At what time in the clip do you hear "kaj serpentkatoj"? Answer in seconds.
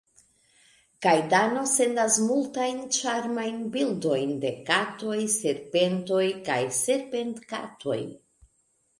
6.49-7.99